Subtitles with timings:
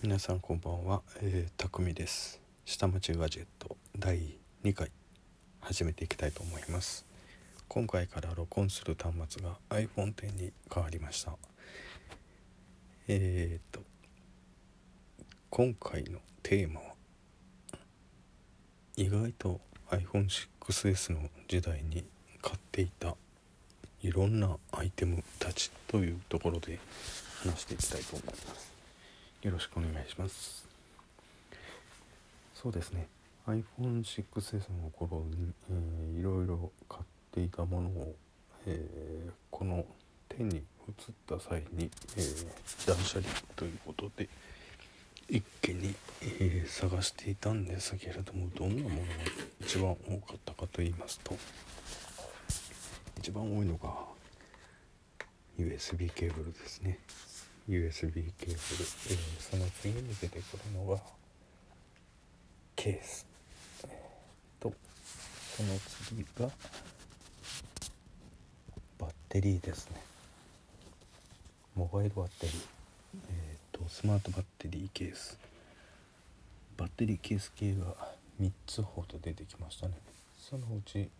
[0.00, 2.40] 皆さんこんばんは、えー、たくみです。
[2.64, 4.92] 下町ガジェット第2回
[5.60, 7.04] 始めていきたいと思います。
[7.66, 11.32] 今回から録音する端末が iPhone X に変わりました。
[13.08, 13.80] えー、っと
[15.50, 16.86] 今回のテーマは
[18.94, 19.60] 意外と
[19.90, 22.04] iPhone6S の時代に
[22.40, 23.16] 買っていた
[24.02, 26.78] いろんなアイテムたちというところで
[27.42, 28.77] 話していきたいと思います。
[29.42, 30.66] よろしくお願いします。
[32.54, 33.06] そうですね。
[33.46, 38.14] iPhone6S の頃に、えー、いろいろ買っていたものを、
[38.66, 39.84] えー、この
[40.28, 40.64] 手に移っ
[41.26, 42.46] た際に、えー、
[42.86, 44.28] 断捨離ということで
[45.28, 45.94] 一気に、
[46.40, 49.02] えー、探していたんですけれどもどんなものが
[49.60, 51.36] 一番多かったかと言いますと
[53.18, 53.94] 一番多いのが
[55.58, 56.98] USB ケーブルですね。
[57.68, 60.98] USB ケーブル、えー、その次に出てくるのが
[62.74, 63.26] ケース、
[64.58, 64.72] と
[65.54, 65.68] その
[66.06, 66.48] 次が
[68.98, 70.00] バッテリーですね。
[71.76, 72.56] モバイルバッテリー、
[73.30, 75.38] えーと、スマートバッテリーケース。
[76.78, 77.94] バッテリーケース系が
[78.40, 79.94] 3つほど出てきましたね。
[80.38, 81.10] そのうち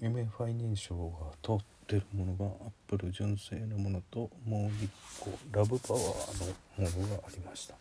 [0.00, 2.52] MFI 認証が通ってるものがアッ
[2.86, 4.88] プル純正のものともう1
[5.20, 7.74] 個ラブパワーのものがありました。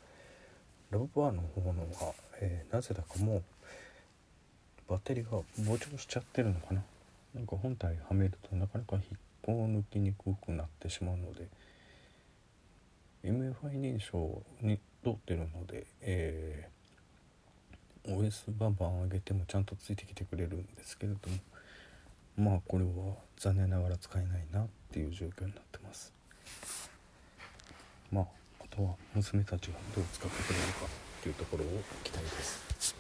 [0.90, 3.44] ラブパワーの方のは、えー、なぜだかもう
[4.90, 6.84] バッテリーが膨張しちゃってるのかな？
[7.34, 9.04] なんか本体はめるとなかなか引っ
[9.42, 11.48] こ抜きにくくなってしまうので
[13.24, 21.38] MFI 認証に通ってるので、えー、OS バンバン上げてもちゃんとついてきてくれるんですけれども
[22.38, 26.14] まあこれは残念ながら使えないなっていう状況になってます。
[28.12, 28.26] まあ
[28.62, 31.68] あとは娘たちがどう使ってくれるかっていうところを
[32.04, 32.96] 期待です。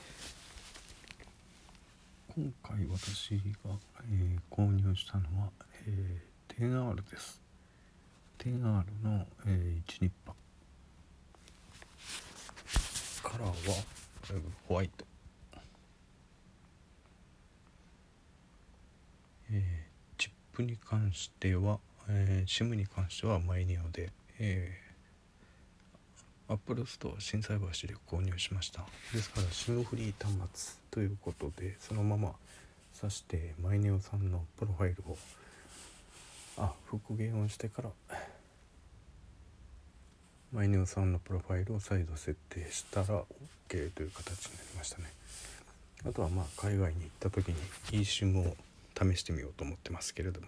[2.36, 3.72] 今回私が、
[4.10, 5.50] えー、購入したのは、
[5.86, 7.42] えー、10R です。
[8.40, 8.62] 10R
[9.04, 10.34] の、えー、1ニッパ
[13.22, 13.54] カラーは、
[14.32, 15.06] えー、ホワイト
[19.54, 21.80] えー、チップに関しては、
[22.10, 28.84] えー、SIM に関してはマイニオで、えー、Apple Store 心斎橋で購入しました。
[29.14, 32.34] ですから SIM フリー端末ということでそのまま
[32.94, 35.18] 挿してマイネオさんのプロファイルを
[36.58, 37.90] あ復元をしてから
[40.52, 43.24] マイネオさんのプロファイルを再度設定したら
[43.70, 45.06] OK という形になりましたね。
[46.06, 47.56] あとはまあ海外に行った時に
[47.92, 48.56] eSIM を
[49.02, 50.48] 試してみようと思ってますけれども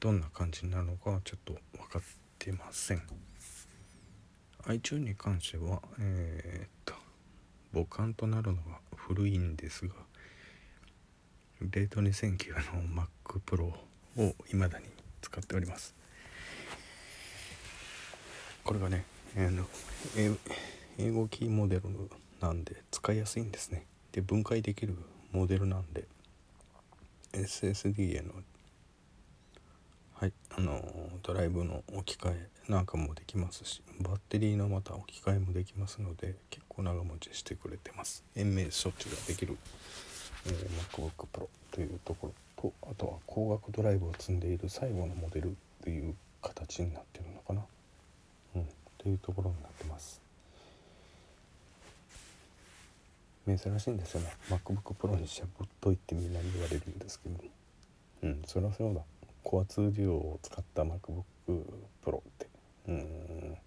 [0.00, 2.02] どんな感じになるのかはちょっと分かっ
[2.38, 3.02] てません。
[4.66, 6.94] iTunes に関してはえー、っと
[7.72, 9.94] 母艦となるのが古いんですが
[11.60, 14.86] レート2009の Mac Pro を未だに
[15.22, 15.94] 使っております。
[18.64, 19.04] これがね、
[19.36, 20.38] えー、
[20.98, 21.82] 英語キーモデル
[22.40, 23.86] なんで使いやすいんですね。
[24.12, 24.96] で分解できる
[25.32, 26.04] モデルなんで。
[27.34, 28.32] SSD への
[30.14, 30.80] はいあの
[31.22, 38.24] ドライブの置き換えなんかもできますしバッテリーのまた置き換えもできますので結構長持ちしてくれてます。
[38.36, 39.56] 延命処置ができる、
[40.46, 40.54] えー、
[40.92, 47.62] MacBook Pro というところとあとは光学ドライブを積んでいる最後のモデルという形になってるのかな。
[48.56, 48.66] うん
[48.96, 50.22] というところになってます。
[53.46, 54.32] 珍しいんですよね。
[54.48, 57.36] MacBook Pro にしちゃぶっといってみんなに言われるんですけど。
[58.22, 59.02] うんそりゃそうだ。
[59.42, 61.24] コア2デュオを使った MacBook
[62.04, 62.48] Pro って。
[62.88, 63.58] うん。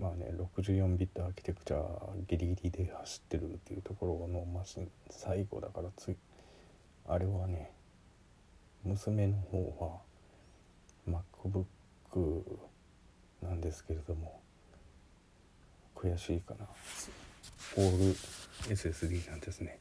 [0.00, 1.84] まあね64ビットアーキテクチャ
[2.26, 6.16] ギリギリで走ってるっていうところのマシン最後だからつい
[7.06, 7.70] あれはね
[8.84, 10.02] 娘の方
[11.06, 12.42] は MacBook
[13.42, 14.40] なんですけれども
[15.94, 16.66] 悔しいかな。
[17.76, 19.78] オール SSD なんですね。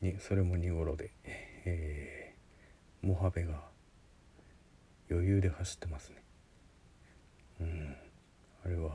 [0.00, 1.10] にそれも2頃で、
[1.64, 3.60] えー、モハベが
[5.10, 6.16] 余裕で走ってますね。
[7.60, 7.96] うん。
[8.64, 8.90] あれは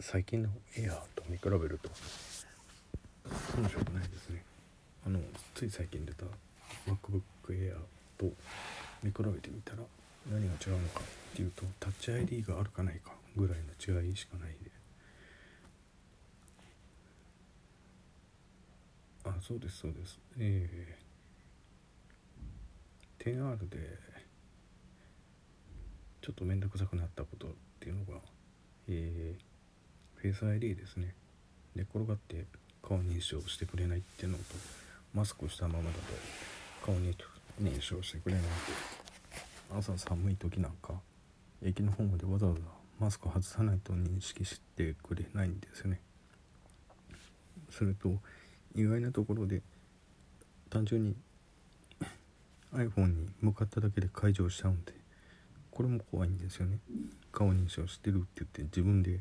[0.00, 1.90] 最近のエアーと見比べると
[3.28, 4.42] 遜色ないですね。
[5.06, 5.20] あの
[5.54, 6.24] つい最近出た
[6.86, 7.74] MacBook Air
[8.16, 8.26] と
[9.02, 9.78] 見比べてみたら
[10.30, 13.17] 何が違うのかっていうとタッチ ID があるかないか。
[13.38, 14.70] ぐらいの違いしかないで
[19.24, 20.18] あそうですそうです。
[20.38, 23.98] えー、10R で
[26.22, 27.50] ちょっと面倒くさくなったことっ
[27.80, 28.20] ていうのが
[28.86, 31.14] フェイス ID ですね。
[31.76, 32.46] 寝転がって
[32.82, 34.44] 顔認証してくれないっていうのと
[35.14, 35.98] マスクをしたままだと
[36.84, 37.14] 顔に
[37.62, 38.50] 認証してくれないんで
[39.78, 40.94] 朝寒い時なんか
[41.62, 46.00] 駅のホームでわざわざマスク外さないと認識してくれないんですよね。
[47.70, 48.18] すると
[48.74, 49.62] 意外なところで
[50.70, 51.16] 単純に
[52.72, 54.92] iPhone に向かっただけで解除しちゃうんで
[55.70, 56.78] これも怖いんですよね。
[57.30, 59.20] 顔認証してるって言って自分で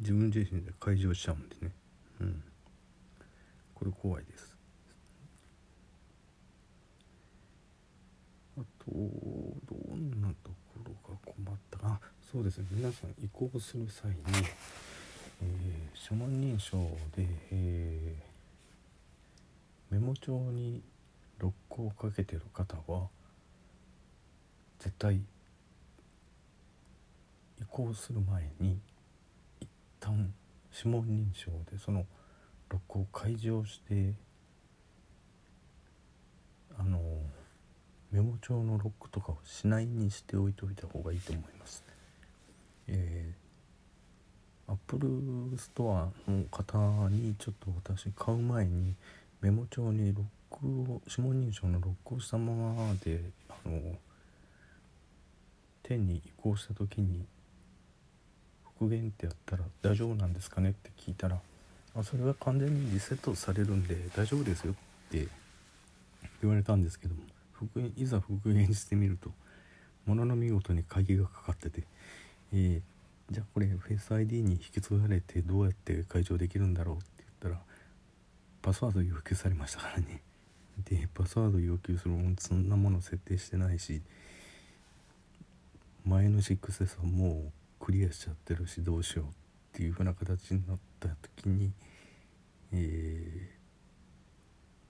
[0.00, 1.72] 自分自身で解除しちゃうんでね。
[2.20, 2.42] うん。
[3.74, 4.56] これ怖いです。
[8.56, 11.77] あとどんなところが困った
[12.30, 14.16] そうですね皆さん移行する際に、
[15.42, 16.76] えー、指紋認証
[17.16, 20.82] で、えー、メモ帳に
[21.38, 23.06] ロックをかけてる方は
[24.78, 25.20] 絶対移
[27.66, 28.78] 行する前に
[29.62, 30.30] 一旦
[30.76, 32.04] 指紋認証でその
[32.68, 34.12] ロックを解除して
[36.78, 37.00] あの
[38.12, 41.97] メモ帳のロックとかをしないにしておいておいた方がいいと思いますね。
[42.88, 48.94] えー、アップルストアの方にちょっと私買う前に
[49.40, 53.80] メモ帳にロックを指紋認証のロックをしたままであの
[55.84, 57.24] 10に移行した時に
[58.78, 61.38] 復元ってやったら大丈夫なんですかねって聞いたら
[61.96, 64.74] あそれは完全にリセットされるんで大丈夫ですよっ
[65.10, 65.28] て
[66.40, 67.20] 言われたんですけども
[67.52, 69.30] 復元いざ復元してみると
[70.08, 71.82] ものの見事に鍵がかかってて、
[72.52, 72.80] えー、
[73.30, 77.62] じゃあこれフェイス ID に引き継がれてどうやって解除できるんだろうって言ったら
[78.62, 80.22] パスワード要求されましたからね。
[80.84, 84.00] でパスワード要求するもんそんなもの設定してないし
[86.04, 89.28] 前の 6S はもうクリアしちゃってるしどうしようっ
[89.72, 91.72] ていう風な形になった時に
[92.70, 93.50] え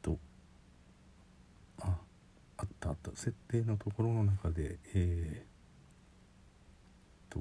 [0.03, 0.19] ー、と
[1.81, 1.99] あ
[2.59, 3.11] あったあった。
[3.13, 5.58] 設定のところの中でえー、
[7.31, 7.41] と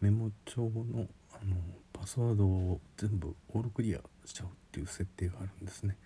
[0.00, 1.56] メモ帳のあの
[1.92, 5.96] パスワードを全部オールクリアしちゃうっていう設定があるんですね。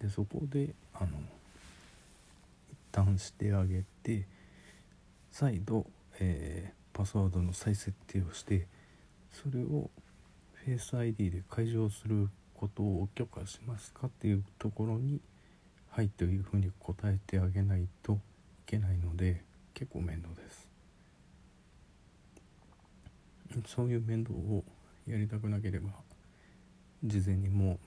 [0.00, 1.06] でそこであの
[2.70, 4.26] 一旦してあげて
[5.30, 5.86] 再度、
[6.18, 8.66] えー、パスワードの再設定をして
[9.32, 9.90] それを
[10.54, 15.20] フェイス ID で解除することを許可しますかっていうところに
[15.90, 18.18] 「はい」というふうに答えてあげないとい
[18.66, 20.65] けないので結構面倒です
[23.66, 24.64] そういう面倒を
[25.06, 25.90] やりたくなければ
[27.04, 27.78] 事前にも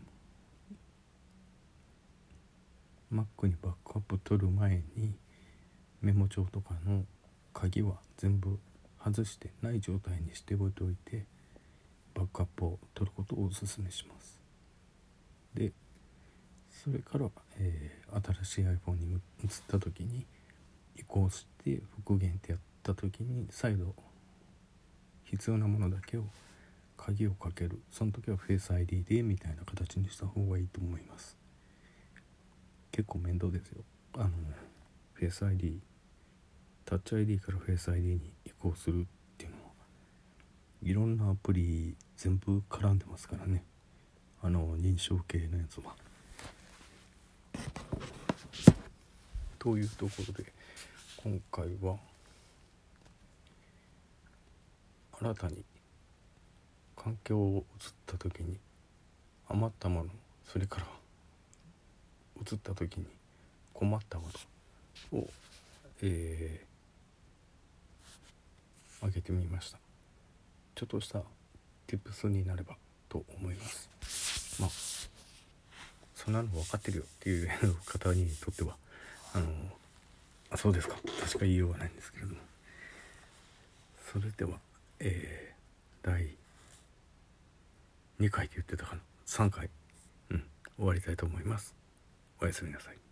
[3.12, 5.14] う Mac にバックアップ取る前に
[6.02, 7.04] メモ帳とかの
[7.54, 8.60] 鍵は全部
[9.04, 11.26] 外してない状態にしておいておいて
[12.14, 14.40] バックアップを取ることをお勧めします。
[15.54, 15.72] で
[16.70, 19.20] それから、えー、新しい iPhone に移っ
[19.68, 20.26] た時に
[20.96, 23.96] 移行して復元ってやった時に再度
[25.30, 26.24] 必要なものだけを
[26.98, 27.80] 鍵をかける。
[27.92, 31.38] その時は Face ID でみたいな形にした方がいいと思います。
[32.92, 33.84] 結構面倒ですよ。
[34.16, 34.30] あの
[35.20, 35.80] Face ID
[36.86, 39.06] タッチ ID から Face ID に移行するっ
[39.38, 39.70] ていうのは。
[40.82, 43.64] いろんなアプリ全部絡んでますからね。
[44.42, 45.96] あの認証系のやつは。
[49.60, 50.52] というところで
[51.18, 51.98] 今回は
[55.22, 55.64] 新たに
[56.96, 58.58] 環境を移った時に
[59.50, 60.10] 余ったもの
[60.46, 60.86] それから
[62.42, 63.06] 移った時に
[63.74, 64.24] 困ったこ
[65.12, 65.30] とを、
[66.02, 69.78] えー、挙げてみました。
[70.76, 71.22] ちょっとした
[71.88, 72.76] tips になれば
[73.10, 73.90] と思います。
[74.60, 74.70] まあ
[76.16, 77.50] そんなの分かってるよっていう
[77.86, 78.76] 方にとっては
[79.34, 79.48] あの
[80.52, 80.96] あそうですか。
[81.22, 82.40] 確か言いようがないんですけれども。
[84.12, 84.58] それでは
[85.00, 86.38] えー、第
[88.20, 89.70] 2回って言ってたかな？3回。
[90.30, 90.44] うん。
[90.78, 91.74] 終わりたいと思います。
[92.42, 93.09] おやすみなさい。